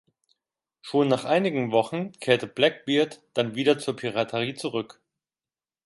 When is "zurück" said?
4.55-4.99